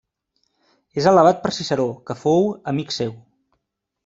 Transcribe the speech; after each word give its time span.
És 1.01 1.07
alabat 1.11 1.43
per 1.43 1.51
Ciceró 1.57 1.85
que 2.09 2.17
fou 2.23 2.49
amic 2.73 2.97
seu. 2.97 3.15